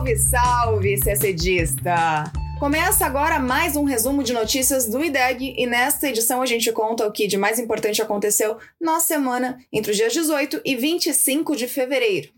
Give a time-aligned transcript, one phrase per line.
[0.00, 2.32] Salve, salve, CSDista!
[2.58, 7.06] Começa agora mais um resumo de notícias do IDEG e nesta edição a gente conta
[7.06, 11.68] o que de mais importante aconteceu na semana entre os dias 18 e 25 de
[11.68, 12.30] fevereiro.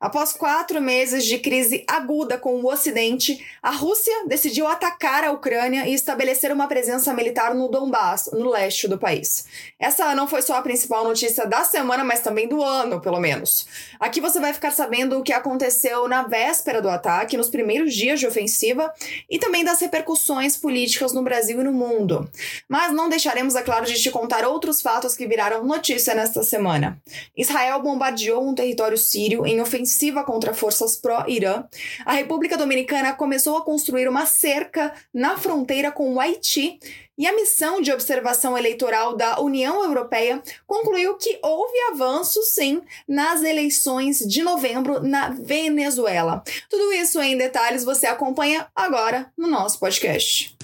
[0.00, 5.86] Após quatro meses de crise aguda com o Ocidente, a Rússia decidiu atacar a Ucrânia
[5.86, 9.44] e estabelecer uma presença militar no Donbass, no leste do país.
[9.78, 13.66] Essa não foi só a principal notícia da semana, mas também do ano, pelo menos.
[14.00, 18.18] Aqui você vai ficar sabendo o que aconteceu na véspera do ataque, nos primeiros dias
[18.18, 18.90] de ofensiva
[19.28, 22.26] e também das repercussões políticas no Brasil e no mundo.
[22.66, 26.98] Mas não deixaremos, é claro, de te contar outros fatos que viraram notícia nesta semana.
[27.36, 31.64] Israel bombardeou um território sírio em ofensiva ofensiva contra forças pró-Irã,
[32.06, 36.78] a República Dominicana começou a construir uma cerca na fronteira com o Haiti
[37.18, 43.42] e a missão de observação eleitoral da União Europeia concluiu que houve avanço, sim, nas
[43.42, 46.42] eleições de novembro na Venezuela.
[46.70, 50.56] Tudo isso em detalhes você acompanha agora no nosso podcast.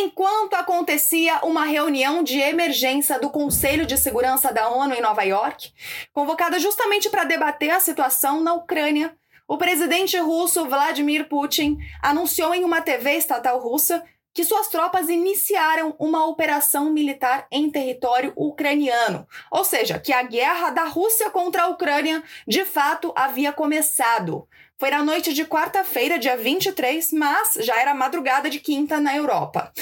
[0.00, 5.72] Enquanto acontecia uma reunião de emergência do Conselho de Segurança da ONU em Nova York,
[6.12, 9.12] convocada justamente para debater a situação na Ucrânia,
[9.48, 15.96] o presidente russo Vladimir Putin anunciou em uma TV estatal russa que suas tropas iniciaram
[15.98, 21.66] uma operação militar em território ucraniano, ou seja, que a guerra da Rússia contra a
[21.66, 24.46] Ucrânia de fato havia começado.
[24.80, 29.72] Foi na noite de quarta-feira, dia 23, mas já era madrugada de quinta na Europa.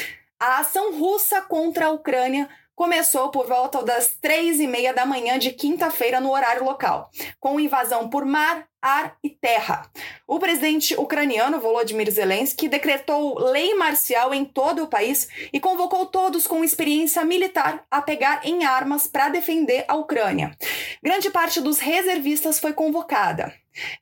[0.41, 5.39] A ação russa contra a Ucrânia começou por volta das três e meia da manhã
[5.39, 7.11] de quinta-feira no horário local,
[7.41, 9.91] com invasão por mar, ar e terra.
[10.29, 16.47] O presidente ucraniano Volodymyr Zelensky decretou lei marcial em todo o país e convocou todos
[16.47, 20.55] com experiência militar a pegar em armas para defender a Ucrânia.
[21.03, 23.55] Grande parte dos reservistas foi convocada.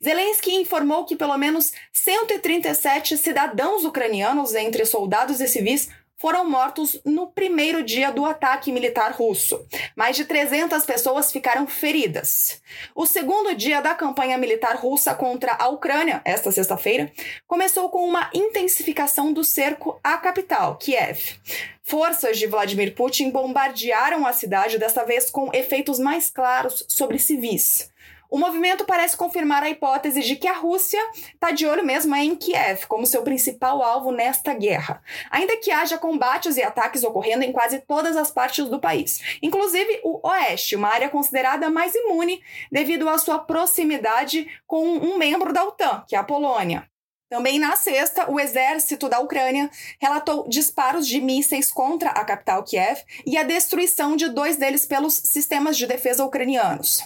[0.03, 5.89] Zelensky informou que pelo menos 137 cidadãos ucranianos, entre soldados e civis,
[6.25, 9.63] foram mortos no primeiro dia do ataque militar russo.
[9.95, 12.63] Mais de 300 pessoas ficaram feridas.
[12.95, 17.13] O segundo dia da campanha militar russa contra a Ucrânia, esta sexta-feira,
[17.47, 21.35] começou com uma intensificação do cerco à capital, Kiev.
[21.83, 27.93] Forças de Vladimir Putin bombardearam a cidade, desta vez com efeitos mais claros sobre civis.
[28.31, 32.35] O movimento parece confirmar a hipótese de que a Rússia está de olho mesmo em
[32.35, 37.53] Kiev como seu principal alvo nesta guerra, ainda que haja combates e ataques ocorrendo em
[37.53, 42.43] quase todas as partes do país, inclusive o Oeste, uma área considerada mais imune
[42.73, 46.89] devido à sua proximidade com um membro da OTAN, que é a Polônia.
[47.29, 49.69] Também na sexta, o exército da Ucrânia
[50.01, 55.15] relatou disparos de mísseis contra a capital Kiev e a destruição de dois deles pelos
[55.15, 57.03] sistemas de defesa ucranianos.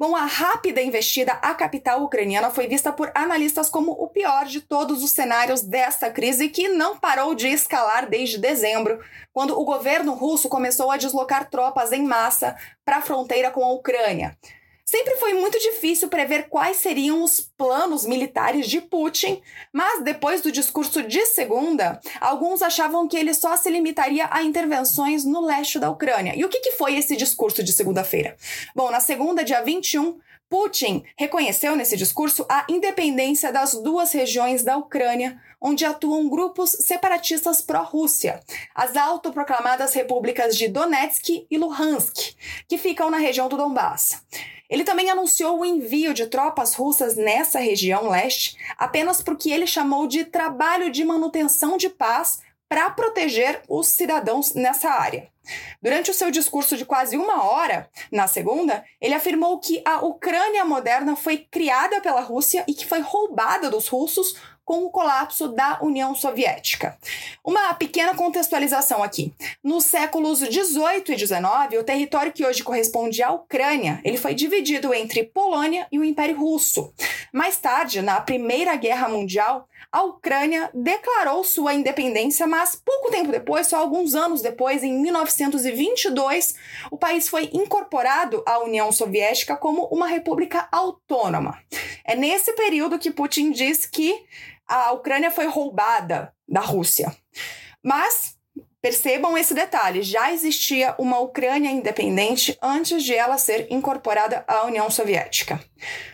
[0.00, 4.62] Bom, a rápida investida à capital ucraniana foi vista por analistas como o pior de
[4.62, 8.98] todos os cenários desta crise que não parou de escalar desde dezembro,
[9.30, 13.74] quando o governo russo começou a deslocar tropas em massa para a fronteira com a
[13.74, 14.34] Ucrânia.
[14.90, 19.40] Sempre foi muito difícil prever quais seriam os planos militares de Putin,
[19.72, 25.24] mas depois do discurso de segunda, alguns achavam que ele só se limitaria a intervenções
[25.24, 26.34] no leste da Ucrânia.
[26.36, 28.36] E o que, que foi esse discurso de segunda-feira?
[28.74, 30.18] Bom, na segunda, dia 21,
[30.48, 37.60] Putin reconheceu nesse discurso a independência das duas regiões da Ucrânia, onde atuam grupos separatistas
[37.60, 38.40] pró-Rússia,
[38.74, 42.34] as autoproclamadas repúblicas de Donetsk e Luhansk,
[42.66, 44.20] que ficam na região do Donbass.
[44.70, 50.06] Ele também anunciou o envio de tropas russas nessa região leste apenas porque ele chamou
[50.06, 55.28] de trabalho de manutenção de paz para proteger os cidadãos nessa área.
[55.82, 60.64] Durante o seu discurso de quase uma hora, na segunda, ele afirmou que a Ucrânia
[60.64, 64.36] moderna foi criada pela Rússia e que foi roubada dos russos
[64.70, 66.96] com o colapso da União Soviética.
[67.44, 69.34] Uma pequena contextualização aqui.
[69.64, 74.94] Nos séculos 18 e 19, o território que hoje corresponde à Ucrânia, ele foi dividido
[74.94, 76.94] entre Polônia e o Império Russo.
[77.32, 83.66] Mais tarde, na Primeira Guerra Mundial, a Ucrânia declarou sua independência, mas pouco tempo depois,
[83.66, 86.54] só alguns anos depois, em 1922,
[86.92, 91.58] o país foi incorporado à União Soviética como uma república autônoma.
[92.04, 94.14] É nesse período que Putin diz que
[94.70, 97.14] a Ucrânia foi roubada da Rússia.
[97.82, 98.36] Mas
[98.82, 104.90] Percebam esse detalhe: já existia uma Ucrânia independente antes de ela ser incorporada à União
[104.90, 105.60] Soviética.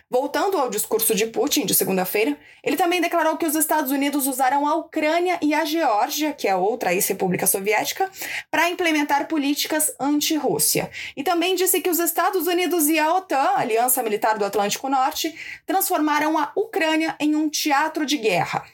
[0.09, 4.65] Voltando ao discurso de Putin de segunda-feira, ele também declarou que os Estados Unidos usaram
[4.67, 8.09] a Ucrânia e a Geórgia, que é outra ex-república soviética,
[8.49, 10.89] para implementar políticas anti-Rússia.
[11.15, 15.33] E também disse que os Estados Unidos e a OTAN, Aliança Militar do Atlântico Norte,
[15.65, 18.65] transformaram a Ucrânia em um teatro de guerra.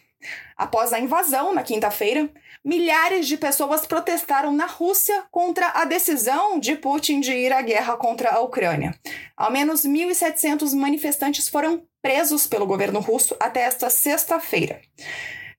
[0.55, 2.29] Após a invasão, na quinta-feira,
[2.63, 7.97] milhares de pessoas protestaram na Rússia contra a decisão de Putin de ir à guerra
[7.97, 8.97] contra a Ucrânia.
[9.35, 14.81] Ao menos 1.700 manifestantes foram presos pelo governo russo até esta sexta-feira.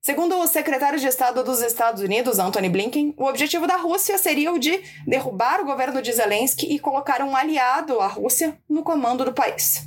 [0.00, 4.52] Segundo o secretário de Estado dos Estados Unidos, Antony Blinken, o objetivo da Rússia seria
[4.52, 9.24] o de derrubar o governo de Zelensky e colocar um aliado à Rússia no comando
[9.24, 9.86] do país.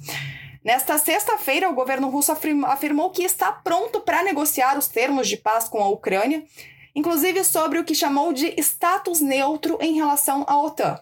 [0.63, 5.69] Nesta sexta-feira, o governo russo afirmou que está pronto para negociar os termos de paz
[5.69, 6.43] com a Ucrânia
[6.97, 10.99] inclusive sobre o que chamou de status neutro em relação à OTAN.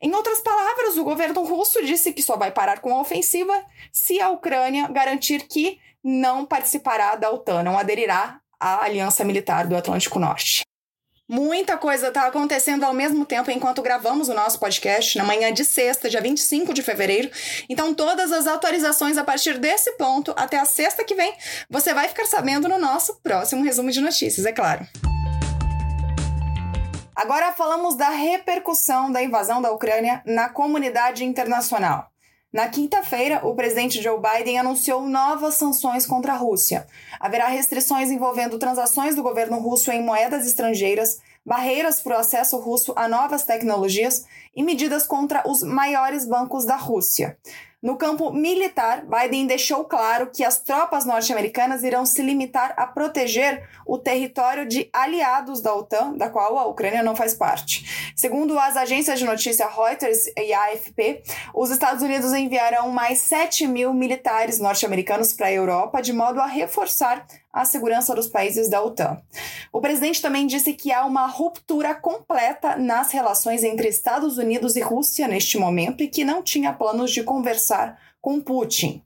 [0.00, 3.52] Em outras palavras, o governo russo disse que só vai parar com a ofensiva
[3.92, 9.76] se a Ucrânia garantir que não participará da OTAN, não aderirá à Aliança Militar do
[9.76, 10.62] Atlântico Norte.
[11.28, 15.64] Muita coisa está acontecendo ao mesmo tempo enquanto gravamos o nosso podcast na manhã de
[15.64, 17.30] sexta, dia 25 de fevereiro.
[17.68, 21.34] Então, todas as atualizações a partir desse ponto até a sexta que vem,
[21.68, 24.86] você vai ficar sabendo no nosso próximo resumo de notícias, é claro.
[27.24, 32.10] Agora falamos da repercussão da invasão da Ucrânia na comunidade internacional.
[32.52, 36.86] Na quinta-feira, o presidente Joe Biden anunciou novas sanções contra a Rússia.
[37.18, 42.92] Haverá restrições envolvendo transações do governo russo em moedas estrangeiras, barreiras para o acesso russo
[42.94, 47.38] a novas tecnologias e medidas contra os maiores bancos da Rússia.
[47.84, 53.68] No campo militar, Biden deixou claro que as tropas norte-americanas irão se limitar a proteger
[53.84, 58.14] o território de aliados da OTAN, da qual a Ucrânia não faz parte.
[58.16, 61.22] Segundo as agências de notícia Reuters e AFP,
[61.54, 66.46] os Estados Unidos enviarão mais 7 mil militares norte-americanos para a Europa, de modo a
[66.46, 69.22] reforçar a segurança dos países da OTAN.
[69.72, 74.80] O presidente também disse que há uma ruptura completa nas relações entre Estados Unidos e
[74.80, 79.00] Rússia neste momento e que não tinha planos de conversar com Putin.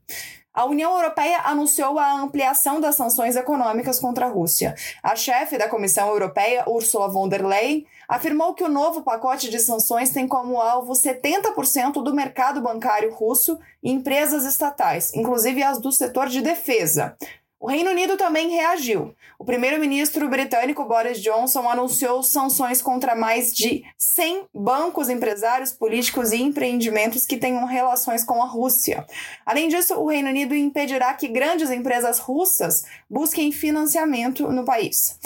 [0.51, 4.75] A União Europeia anunciou a ampliação das sanções econômicas contra a Rússia.
[5.03, 9.59] A chefe da Comissão Europeia, Ursula von der Leyen, afirmou que o novo pacote de
[9.59, 15.91] sanções tem como alvo 70% do mercado bancário russo e empresas estatais, inclusive as do
[15.91, 17.15] setor de defesa.
[17.59, 19.13] O Reino Unido também reagiu.
[19.37, 26.41] O primeiro-ministro britânico Boris Johnson anunciou sanções contra mais de 100 bancos, empresários, políticos e
[26.41, 29.05] empreendimentos que tenham relações com a Rússia.
[29.45, 35.19] Além disso, o Reino Unido impedirá que grandes empresas russas busquem financiamento no país.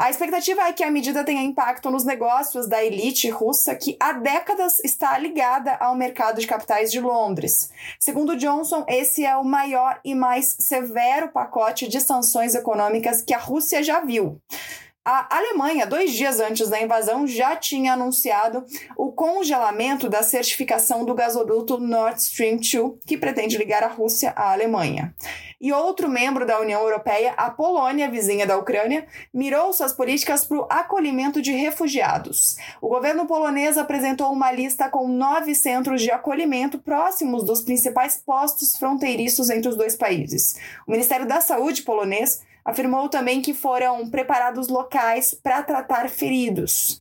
[0.00, 4.12] A expectativa é que a medida tenha impacto nos negócios da elite russa, que há
[4.12, 7.68] décadas está ligada ao mercado de capitais de Londres.
[7.98, 13.38] Segundo Johnson, esse é o maior e mais severo pacote de sanções econômicas que a
[13.38, 14.40] Rússia já viu.
[15.04, 21.14] A Alemanha, dois dias antes da invasão, já tinha anunciado o congelamento da certificação do
[21.14, 25.14] gasoduto Nord Stream 2, que pretende ligar a Rússia à Alemanha.
[25.60, 30.58] E outro membro da União Europeia, a Polônia, vizinha da Ucrânia, mirou suas políticas para
[30.58, 32.56] o acolhimento de refugiados.
[32.80, 38.76] O governo polonês apresentou uma lista com nove centros de acolhimento próximos dos principais postos
[38.76, 40.56] fronteiriços entre os dois países.
[40.86, 47.00] O Ministério da Saúde polonês Afirmou também que foram preparados locais para tratar feridos.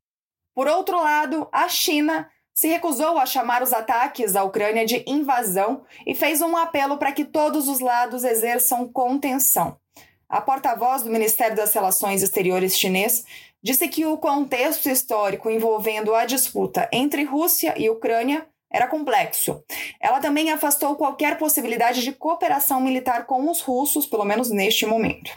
[0.56, 5.83] Por outro lado, a China se recusou a chamar os ataques à Ucrânia de invasão
[6.07, 9.78] e fez um apelo para que todos os lados exerçam contenção.
[10.28, 13.23] A porta-voz do Ministério das Relações Exteriores chinês
[13.61, 19.64] disse que o contexto histórico envolvendo a disputa entre Rússia e Ucrânia era complexo.
[20.02, 25.30] Ela também afastou qualquer possibilidade de cooperação militar com os russos, pelo menos neste momento.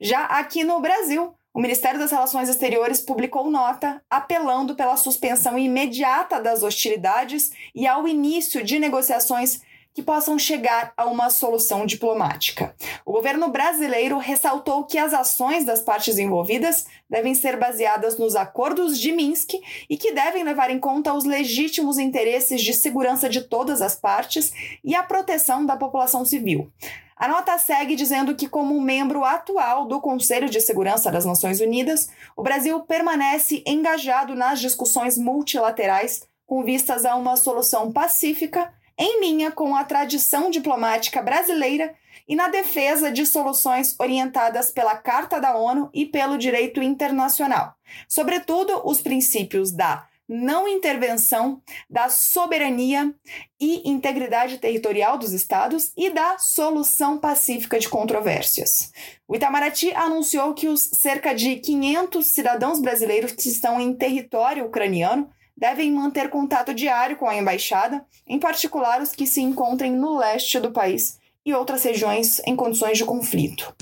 [0.00, 6.40] Já aqui no Brasil, o Ministério das Relações Exteriores publicou nota apelando pela suspensão imediata
[6.40, 9.60] das hostilidades e ao início de negociações
[9.98, 12.72] que possam chegar a uma solução diplomática.
[13.04, 18.96] O governo brasileiro ressaltou que as ações das partes envolvidas devem ser baseadas nos acordos
[18.96, 19.54] de Minsk
[19.90, 24.52] e que devem levar em conta os legítimos interesses de segurança de todas as partes
[24.84, 26.70] e a proteção da população civil.
[27.16, 32.08] A nota segue dizendo que, como membro atual do Conselho de Segurança das Nações Unidas,
[32.36, 39.52] o Brasil permanece engajado nas discussões multilaterais com vistas a uma solução pacífica em linha
[39.52, 41.94] com a tradição diplomática brasileira
[42.26, 47.74] e na defesa de soluções orientadas pela Carta da ONU e pelo direito internacional,
[48.08, 53.14] sobretudo os princípios da não intervenção, da soberania
[53.58, 58.92] e integridade territorial dos estados e da solução pacífica de controvérsias.
[59.26, 65.30] O Itamaraty anunciou que os cerca de 500 cidadãos brasileiros que estão em território ucraniano
[65.58, 70.60] devem manter contato diário com a embaixada, em particular os que se encontrem no leste
[70.60, 73.74] do país e outras regiões em condições de conflito.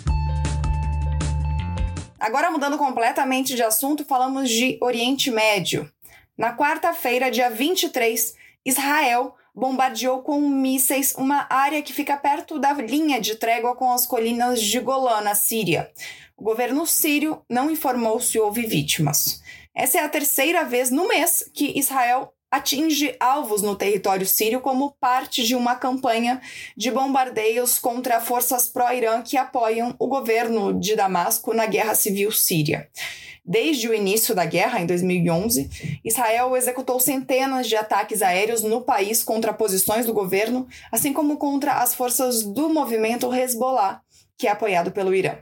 [2.19, 5.91] Agora, mudando completamente de assunto, falamos de Oriente Médio.
[6.37, 13.21] Na quarta-feira, dia 23, Israel bombardeou com mísseis uma área que fica perto da linha
[13.21, 15.91] de trégua com as colinas de Golã, na Síria.
[16.37, 19.41] O governo sírio não informou se houve vítimas.
[19.77, 24.97] Essa é a terceira vez no mês que Israel atinge alvos no território sírio como
[24.99, 26.41] parte de uma campanha
[26.75, 32.89] de bombardeios contra forças pró-Irã que apoiam o governo de Damasco na guerra civil síria.
[33.45, 39.23] Desde o início da guerra, em 2011, Israel executou centenas de ataques aéreos no país
[39.23, 44.01] contra posições do governo, assim como contra as forças do movimento Hezbollah,
[44.39, 45.37] que é apoiado pelo Irã.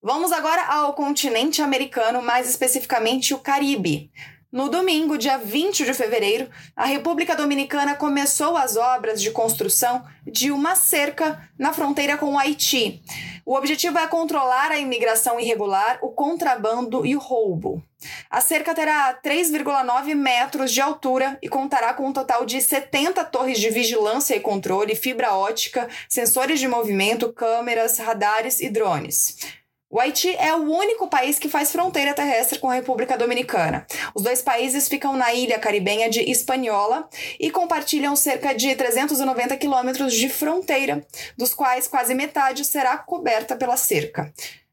[0.00, 4.12] Vamos agora ao continente americano, mais especificamente o Caribe.
[4.50, 10.52] No domingo, dia 20 de fevereiro, a República Dominicana começou as obras de construção de
[10.52, 13.02] uma cerca na fronteira com o Haiti.
[13.44, 17.82] O objetivo é controlar a imigração irregular, o contrabando e o roubo.
[18.30, 23.58] A cerca terá 3,9 metros de altura e contará com um total de 70 torres
[23.58, 29.58] de vigilância e controle, fibra ótica, sensores de movimento, câmeras, radares e drones.
[29.90, 33.86] O Haiti é o único país que faz fronteira terrestre com a República Dominicana.
[34.14, 37.08] Os dois países ficam na ilha caribenha de Hispaniola
[37.40, 41.06] e compartilham cerca de 390 quilômetros de fronteira,
[41.38, 44.30] dos quais quase metade será coberta pela cerca.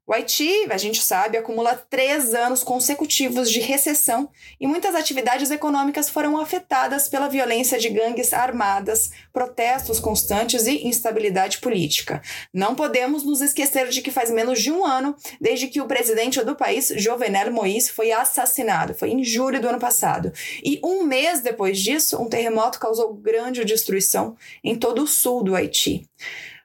[0.07, 4.29] O Haiti, a gente sabe, acumula três anos consecutivos de recessão
[4.61, 11.57] e muitas atividades econômicas foram afetadas pela violência de gangues armadas, protestos constantes e instabilidade
[11.57, 12.21] política.
[12.53, 16.39] Não podemos nos esquecer de que faz menos de um ano desde que o presidente
[16.43, 18.93] do país, Jovenel Moïse, foi assassinado.
[18.93, 20.31] Foi em julho do ano passado.
[20.63, 25.55] E um mês depois disso, um terremoto causou grande destruição em todo o sul do
[25.55, 26.07] Haiti.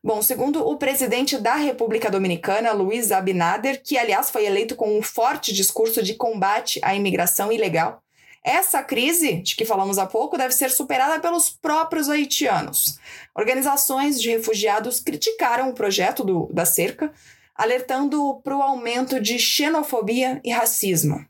[0.03, 5.03] Bom, segundo o presidente da República Dominicana, Luiz Abinader, que aliás foi eleito com um
[5.03, 8.03] forte discurso de combate à imigração ilegal,
[8.43, 12.99] essa crise, de que falamos há pouco, deve ser superada pelos próprios haitianos.
[13.35, 17.13] Organizações de refugiados criticaram o projeto do, da cerca,
[17.55, 21.23] alertando para o aumento de xenofobia e racismo.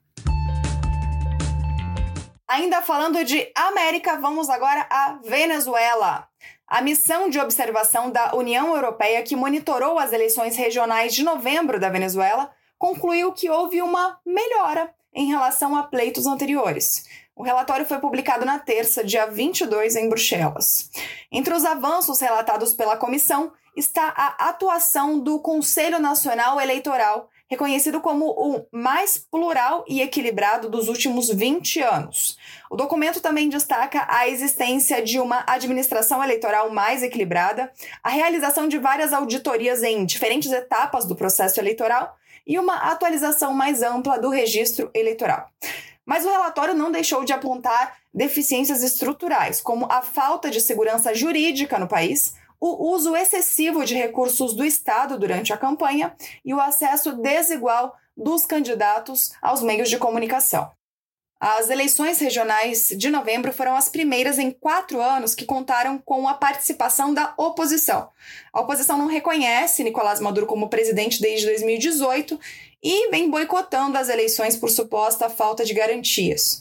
[2.46, 6.29] Ainda falando de América, vamos agora à Venezuela.
[6.70, 11.88] A missão de observação da União Europeia, que monitorou as eleições regionais de novembro da
[11.88, 12.48] Venezuela,
[12.78, 17.06] concluiu que houve uma melhora em relação a pleitos anteriores.
[17.34, 20.88] O relatório foi publicado na terça, dia 22, em Bruxelas.
[21.32, 28.26] Entre os avanços relatados pela comissão está a atuação do Conselho Nacional Eleitoral, reconhecido como
[28.26, 32.38] o mais plural e equilibrado dos últimos 20 anos.
[32.70, 37.72] O documento também destaca a existência de uma administração eleitoral mais equilibrada,
[38.04, 42.16] a realização de várias auditorias em diferentes etapas do processo eleitoral
[42.46, 45.50] e uma atualização mais ampla do registro eleitoral.
[46.06, 51.78] Mas o relatório não deixou de apontar deficiências estruturais, como a falta de segurança jurídica
[51.78, 56.14] no país, o uso excessivo de recursos do Estado durante a campanha
[56.44, 60.70] e o acesso desigual dos candidatos aos meios de comunicação.
[61.42, 66.34] As eleições regionais de novembro foram as primeiras em quatro anos que contaram com a
[66.34, 68.10] participação da oposição.
[68.52, 72.38] A oposição não reconhece Nicolás Maduro como presidente desde 2018
[72.82, 76.60] e vem boicotando as eleições por suposta falta de garantias.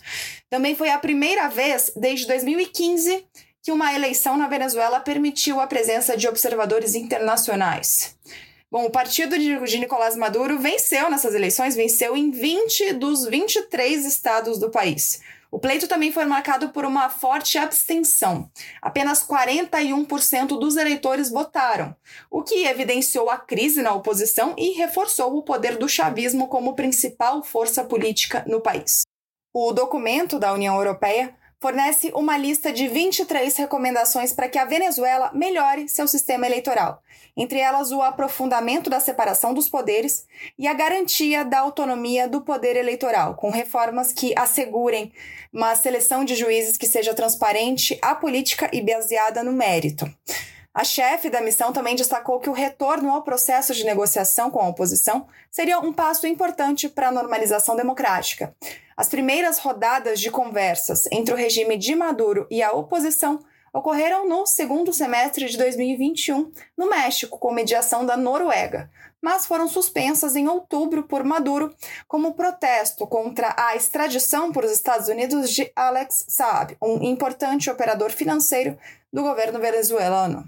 [0.50, 3.28] Também foi a primeira vez desde 2015
[3.62, 8.18] que uma eleição na Venezuela permitiu a presença de observadores internacionais.
[8.72, 14.60] Bom, o partido de Nicolás Maduro venceu nessas eleições, venceu em 20 dos 23 estados
[14.60, 15.22] do país.
[15.52, 18.52] O pleito também foi marcado por uma forte abstenção.
[18.80, 21.96] Apenas 41% dos eleitores votaram,
[22.30, 27.42] o que evidenciou a crise na oposição e reforçou o poder do chavismo como principal
[27.42, 29.02] força política no país.
[29.52, 35.30] O documento da União Europeia fornece uma lista de 23 recomendações para que a Venezuela
[35.34, 37.04] melhore seu sistema eleitoral,
[37.36, 40.26] entre elas o aprofundamento da separação dos poderes
[40.58, 45.12] e a garantia da autonomia do poder eleitoral, com reformas que assegurem
[45.52, 50.10] uma seleção de juízes que seja transparente, apolítica e baseada no mérito.
[50.74, 54.68] A chefe da missão também destacou que o retorno ao processo de negociação com a
[54.68, 58.56] oposição seria um passo importante para a normalização democrática.
[58.96, 63.40] As primeiras rodadas de conversas entre o regime de Maduro e a oposição
[63.74, 68.90] ocorreram no segundo semestre de 2021 no México, com mediação da Noruega,
[69.22, 71.74] mas foram suspensas em outubro por Maduro
[72.08, 78.12] como protesto contra a extradição por os Estados Unidos de Alex Saab, um importante operador
[78.12, 78.78] financeiro
[79.12, 80.48] do governo venezuelano.